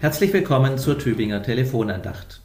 Herzlich 0.00 0.32
willkommen 0.32 0.78
zur 0.78 0.96
Tübinger 0.96 1.42
Telefonandacht. 1.42 2.40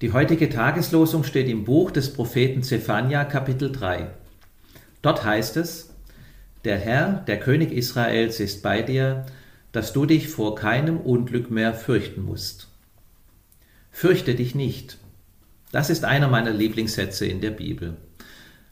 Die 0.00 0.12
heutige 0.12 0.48
Tageslosung 0.48 1.22
steht 1.22 1.50
im 1.50 1.64
Buch 1.64 1.90
des 1.90 2.14
Propheten 2.14 2.62
Zephania 2.62 3.26
Kapitel 3.26 3.70
3. 3.70 4.08
Dort 5.02 5.22
heißt 5.22 5.58
es, 5.58 5.94
Der 6.64 6.78
Herr, 6.78 7.24
der 7.26 7.38
König 7.40 7.72
Israels, 7.72 8.40
ist 8.40 8.62
bei 8.62 8.80
dir, 8.80 9.26
dass 9.72 9.92
du 9.92 10.06
dich 10.06 10.28
vor 10.28 10.54
keinem 10.54 10.96
Unglück 10.96 11.50
mehr 11.50 11.74
fürchten 11.74 12.22
musst. 12.22 12.68
Fürchte 13.90 14.34
dich 14.34 14.54
nicht. 14.54 14.96
Das 15.72 15.90
ist 15.90 16.06
einer 16.06 16.28
meiner 16.28 16.52
Lieblingssätze 16.52 17.26
in 17.26 17.42
der 17.42 17.50
Bibel. 17.50 17.98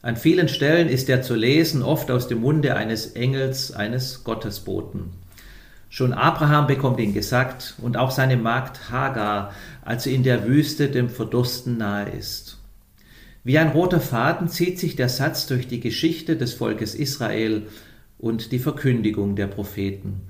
An 0.01 0.17
vielen 0.17 0.49
Stellen 0.49 0.89
ist 0.89 1.11
er 1.11 1.21
zu 1.21 1.35
lesen, 1.35 1.83
oft 1.83 2.11
aus 2.11 2.29
dem 2.29 2.41
Munde 2.41 2.77
eines 2.77 3.09
Engels, 3.09 3.73
eines 3.73 4.25
Gottesboten. 4.25 5.11
Schon 5.93 6.13
Abraham 6.13 6.69
bekommt 6.69 7.01
ihn 7.01 7.13
gesagt 7.13 7.75
und 7.83 7.97
auch 7.97 8.13
seine 8.13 8.37
Magd 8.37 8.91
Hagar, 8.91 9.53
als 9.85 10.05
sie 10.05 10.15
in 10.15 10.23
der 10.23 10.47
Wüste 10.47 10.89
dem 10.89 11.11
Verdursten 11.11 11.79
nahe 11.79 12.09
ist. 12.11 12.59
Wie 13.43 13.59
ein 13.59 13.71
roter 13.71 14.01
Faden 14.01 14.49
zieht 14.49 14.79
sich 14.79 14.95
der 14.95 15.09
Satz 15.09 15.49
durch 15.49 15.67
die 15.67 15.81
Geschichte 15.81 16.37
des 16.37 16.55
Volkes 16.55 16.95
Israel 16.95 17.67
und 18.19 18.53
die 18.53 18.61
Verkündigung 18.61 19.35
der 19.35 19.49
Propheten. 19.49 20.21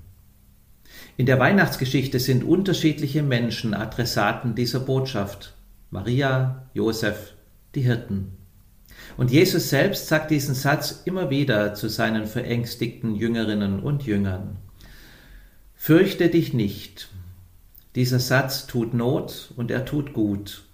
In 1.19 1.27
der 1.27 1.39
Weihnachtsgeschichte 1.39 2.21
sind 2.21 2.43
unterschiedliche 2.43 3.23
Menschen 3.23 3.75
Adressaten 3.75 4.55
dieser 4.55 4.81
Botschaft. 4.81 5.55
Maria, 5.91 6.71
Josef, 6.73 7.35
die 7.75 7.83
Hirten. 7.83 8.39
Und 9.19 9.31
Jesus 9.31 9.69
selbst 9.69 10.09
sagt 10.09 10.31
diesen 10.31 10.55
Satz 10.55 11.03
immer 11.05 11.29
wieder 11.29 11.75
zu 11.75 11.91
seinen 11.91 12.25
verängstigten 12.25 13.15
Jüngerinnen 13.15 13.81
und 13.81 14.05
Jüngern. 14.05 14.57
Fürchte 15.83 16.29
dich 16.29 16.53
nicht. 16.53 17.09
Dieser 17.95 18.21
Satz 18.21 18.67
tut 18.67 18.93
Not 18.93 19.55
und 19.57 19.71
er 19.71 19.87
tut 19.87 20.13
gut. 20.13 20.65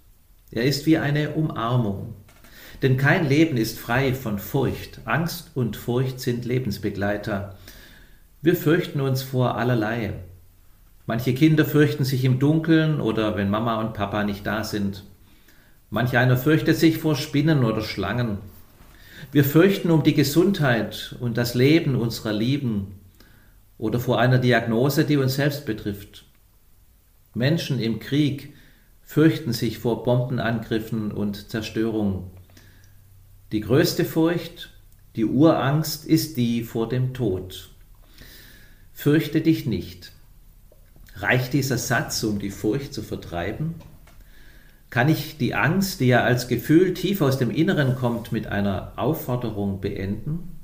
Er 0.51 0.65
ist 0.65 0.85
wie 0.85 0.97
eine 0.97 1.29
Umarmung. 1.29 2.13
Denn 2.81 2.97
kein 2.97 3.25
Leben 3.25 3.55
ist 3.55 3.79
frei 3.79 4.13
von 4.13 4.37
Furcht. 4.37 4.99
Angst 5.05 5.51
und 5.55 5.77
Furcht 5.77 6.19
sind 6.19 6.43
Lebensbegleiter. 6.43 7.55
Wir 8.41 8.57
fürchten 8.57 8.99
uns 8.99 9.23
vor 9.23 9.57
allerlei. 9.57 10.11
Manche 11.05 11.33
Kinder 11.33 11.63
fürchten 11.63 12.03
sich 12.03 12.25
im 12.25 12.37
Dunkeln 12.37 12.99
oder 12.99 13.37
wenn 13.37 13.49
Mama 13.49 13.79
und 13.79 13.93
Papa 13.93 14.25
nicht 14.25 14.45
da 14.45 14.65
sind. 14.65 15.05
Manch 15.89 16.17
einer 16.17 16.35
fürchtet 16.35 16.75
sich 16.75 16.97
vor 16.97 17.15
Spinnen 17.15 17.63
oder 17.63 17.81
Schlangen. 17.81 18.39
Wir 19.31 19.45
fürchten 19.45 19.89
um 19.89 20.03
die 20.03 20.15
Gesundheit 20.15 21.15
und 21.21 21.37
das 21.37 21.55
Leben 21.55 21.95
unserer 21.95 22.33
Lieben 22.33 22.99
oder 23.77 23.99
vor 23.99 24.19
einer 24.19 24.39
Diagnose, 24.39 25.05
die 25.05 25.17
uns 25.17 25.35
selbst 25.35 25.65
betrifft. 25.65 26.25
Menschen 27.33 27.79
im 27.79 27.99
Krieg 27.99 28.53
fürchten 29.03 29.53
sich 29.53 29.77
vor 29.77 30.03
Bombenangriffen 30.03 31.11
und 31.11 31.49
Zerstörung. 31.49 32.31
Die 33.51 33.61
größte 33.61 34.03
Furcht, 34.03 34.73
die 35.15 35.25
Urangst 35.25 36.05
ist 36.05 36.37
die 36.37 36.63
vor 36.63 36.89
dem 36.89 37.13
Tod. 37.13 37.69
Fürchte 38.93 39.41
dich 39.41 39.65
nicht. 39.65 40.11
Reicht 41.15 41.53
dieser 41.53 41.77
Satz, 41.77 42.23
um 42.23 42.39
die 42.39 42.51
Furcht 42.51 42.93
zu 42.93 43.01
vertreiben? 43.01 43.75
Kann 44.89 45.09
ich 45.09 45.37
die 45.37 45.55
Angst, 45.55 45.99
die 45.99 46.07
ja 46.07 46.23
als 46.23 46.47
Gefühl 46.47 46.93
tief 46.93 47.21
aus 47.21 47.37
dem 47.37 47.51
Inneren 47.51 47.95
kommt, 47.95 48.31
mit 48.31 48.47
einer 48.47 48.93
Aufforderung 48.95 49.81
beenden? 49.81 50.56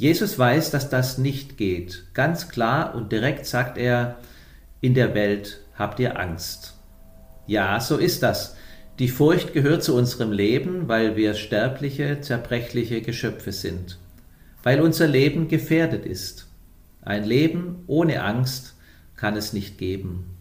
Jesus 0.00 0.38
weiß, 0.38 0.70
dass 0.70 0.88
das 0.88 1.18
nicht 1.18 1.58
geht. 1.58 2.04
Ganz 2.14 2.48
klar 2.48 2.94
und 2.94 3.12
direkt 3.12 3.44
sagt 3.44 3.76
er, 3.76 4.16
in 4.80 4.94
der 4.94 5.12
Welt 5.12 5.60
habt 5.74 6.00
ihr 6.00 6.18
Angst. 6.18 6.72
Ja, 7.46 7.78
so 7.80 7.98
ist 7.98 8.22
das. 8.22 8.56
Die 8.98 9.08
Furcht 9.08 9.52
gehört 9.52 9.84
zu 9.84 9.94
unserem 9.94 10.32
Leben, 10.32 10.88
weil 10.88 11.16
wir 11.16 11.34
sterbliche, 11.34 12.22
zerbrechliche 12.22 13.02
Geschöpfe 13.02 13.52
sind, 13.52 13.98
weil 14.62 14.80
unser 14.80 15.06
Leben 15.06 15.48
gefährdet 15.48 16.06
ist. 16.06 16.48
Ein 17.02 17.24
Leben 17.24 17.84
ohne 17.86 18.22
Angst 18.22 18.76
kann 19.16 19.36
es 19.36 19.52
nicht 19.52 19.76
geben. 19.76 20.34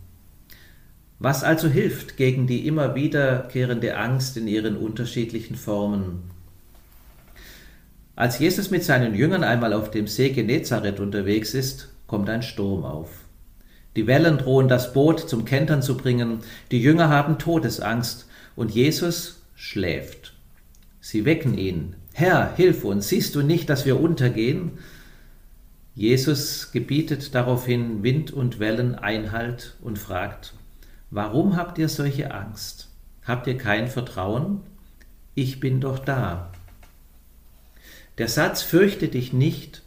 Was 1.19 1.43
also 1.43 1.67
hilft 1.67 2.15
gegen 2.15 2.47
die 2.47 2.65
immer 2.65 2.95
wiederkehrende 2.95 3.97
Angst 3.97 4.37
in 4.37 4.47
ihren 4.47 4.77
unterschiedlichen 4.77 5.57
Formen? 5.57 6.38
Als 8.19 8.37
Jesus 8.37 8.69
mit 8.69 8.83
seinen 8.83 9.15
Jüngern 9.15 9.45
einmal 9.45 9.71
auf 9.71 9.91
dem 9.91 10.05
See 10.05 10.31
Genezareth 10.31 10.99
unterwegs 10.99 11.53
ist, 11.53 11.87
kommt 12.05 12.29
ein 12.29 12.41
Sturm 12.41 12.83
auf. 12.83 13.07
Die 13.95 14.07
Wellen 14.07 14.37
drohen 14.37 14.67
das 14.67 14.91
Boot 14.91 15.21
zum 15.29 15.45
Kentern 15.45 15.81
zu 15.81 15.95
bringen, 15.95 16.39
die 16.69 16.81
Jünger 16.81 17.07
haben 17.07 17.37
Todesangst 17.37 18.27
und 18.57 18.71
Jesus 18.71 19.43
schläft. 19.55 20.33
Sie 20.99 21.23
wecken 21.23 21.57
ihn. 21.57 21.95
Herr, 22.11 22.53
hilf 22.57 22.83
uns, 22.83 23.07
siehst 23.07 23.35
du 23.35 23.41
nicht, 23.41 23.69
dass 23.69 23.85
wir 23.85 24.01
untergehen? 24.01 24.79
Jesus 25.95 26.73
gebietet 26.73 27.33
daraufhin 27.33 28.03
Wind 28.03 28.31
und 28.31 28.59
Wellen 28.59 28.95
Einhalt 28.95 29.77
und 29.81 29.97
fragt, 29.97 30.55
Warum 31.09 31.55
habt 31.55 31.77
ihr 31.77 31.87
solche 31.87 32.33
Angst? 32.33 32.89
Habt 33.23 33.47
ihr 33.47 33.57
kein 33.57 33.87
Vertrauen? 33.87 34.59
Ich 35.35 35.61
bin 35.61 35.79
doch 35.79 35.99
da. 35.99 36.51
Der 38.19 38.27
Satz 38.27 38.61
Fürchte 38.61 39.07
dich 39.07 39.31
nicht 39.31 39.81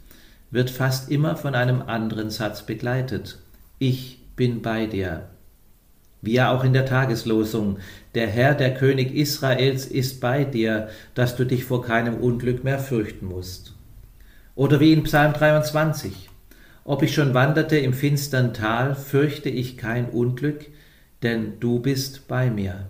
wird 0.49 0.71
fast 0.71 1.11
immer 1.11 1.35
von 1.35 1.53
einem 1.53 1.83
anderen 1.83 2.31
Satz 2.31 2.65
begleitet. 2.65 3.39
Ich 3.77 4.19
bin 4.35 4.63
bei 4.63 4.87
dir. 4.87 5.29
Wie 6.21 6.33
ja 6.33 6.51
auch 6.51 6.63
in 6.63 6.73
der 6.73 6.87
Tageslosung. 6.87 7.77
Der 8.15 8.27
Herr, 8.27 8.55
der 8.55 8.73
König 8.73 9.13
Israels, 9.13 9.85
ist 9.85 10.19
bei 10.19 10.45
dir, 10.45 10.89
dass 11.13 11.35
du 11.35 11.45
dich 11.45 11.63
vor 11.65 11.83
keinem 11.83 12.15
Unglück 12.15 12.63
mehr 12.63 12.79
fürchten 12.79 13.27
musst. 13.27 13.75
Oder 14.55 14.79
wie 14.79 14.93
in 14.93 15.03
Psalm 15.03 15.33
23. 15.33 16.29
Ob 16.85 17.03
ich 17.03 17.13
schon 17.13 17.35
wanderte 17.35 17.77
im 17.77 17.93
finstern 17.93 18.53
Tal, 18.55 18.95
fürchte 18.95 19.49
ich 19.49 19.77
kein 19.77 20.09
Unglück, 20.09 20.65
denn 21.21 21.59
du 21.59 21.79
bist 21.79 22.27
bei 22.27 22.49
mir. 22.49 22.87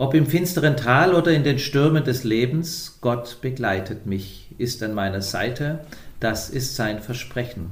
Ob 0.00 0.14
im 0.14 0.26
finsteren 0.26 0.76
Tal 0.76 1.12
oder 1.12 1.32
in 1.32 1.42
den 1.42 1.58
Stürmen 1.58 2.04
des 2.04 2.22
Lebens, 2.22 2.98
Gott 3.00 3.38
begleitet 3.40 4.06
mich, 4.06 4.46
ist 4.56 4.80
an 4.84 4.94
meiner 4.94 5.22
Seite, 5.22 5.80
das 6.20 6.50
ist 6.50 6.76
sein 6.76 7.00
Versprechen. 7.00 7.70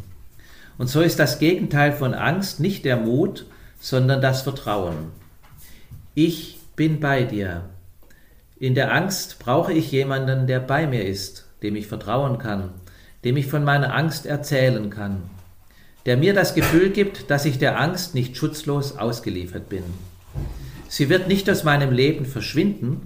Und 0.77 0.89
so 0.89 1.03
ist 1.03 1.21
das 1.21 1.39
Gegenteil 1.39 1.93
von 1.93 2.15
Angst 2.15 2.59
nicht 2.59 2.85
der 2.85 2.97
Mut, 2.97 3.47
sondern 3.79 4.21
das 4.21 4.43
Vertrauen. 4.43 5.13
Ich 6.17 6.59
bin 6.75 6.99
bei 6.99 7.23
dir. 7.23 7.67
In 8.59 8.75
der 8.75 8.93
Angst 8.93 9.39
brauche 9.39 9.73
ich 9.73 9.93
jemanden, 9.93 10.49
der 10.49 10.59
bei 10.59 10.89
mir 10.89 11.05
ist, 11.07 11.47
dem 11.63 11.77
ich 11.77 11.87
vertrauen 11.87 12.39
kann, 12.39 12.71
dem 13.23 13.37
ich 13.37 13.47
von 13.47 13.63
meiner 13.63 13.95
Angst 13.95 14.27
erzählen 14.27 14.91
kann, 14.91 15.23
der 16.07 16.17
mir 16.17 16.35
das 16.35 16.57
Gefühl 16.57 16.91
gibt, 16.91 17.31
dass 17.31 17.45
ich 17.45 17.61
der 17.61 17.79
Angst 17.79 18.17
nicht 18.17 18.37
schutzlos 18.37 18.99
ausgeliefert 18.99 19.69
bin. 19.69 19.85
Sie 20.89 21.09
wird 21.09 21.29
nicht 21.29 21.49
aus 21.51 21.65
meinem 21.65 21.93
Leben 21.93 22.25
verschwinden, 22.25 23.03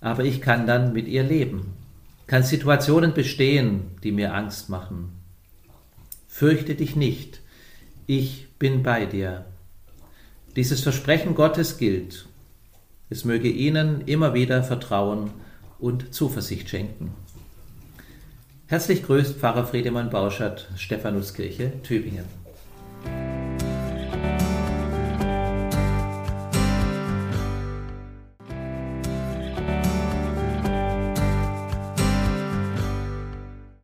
aber 0.00 0.24
ich 0.24 0.40
kann 0.40 0.66
dann 0.66 0.92
mit 0.92 1.08
ihr 1.08 1.22
leben, 1.22 1.74
kann 2.26 2.42
Situationen 2.42 3.14
bestehen, 3.14 3.90
die 4.02 4.12
mir 4.12 4.34
Angst 4.34 4.68
machen. 4.68 5.10
Fürchte 6.28 6.74
dich 6.74 6.96
nicht, 6.96 7.40
ich 8.06 8.48
bin 8.58 8.82
bei 8.82 9.06
dir. 9.06 9.44
Dieses 10.54 10.80
Versprechen 10.80 11.34
Gottes 11.34 11.76
gilt. 11.76 12.26
Es 13.10 13.24
möge 13.24 13.48
Ihnen 13.48 14.00
immer 14.06 14.34
wieder 14.34 14.62
Vertrauen 14.62 15.30
und 15.78 16.14
Zuversicht 16.14 16.68
schenken. 16.68 17.12
Herzlich 18.66 19.04
grüßt 19.04 19.36
Pfarrer 19.36 19.66
Friedemann 19.66 20.10
Bauschert, 20.10 20.68
Stephanuskirche, 20.76 21.72
Tübingen. 21.82 22.45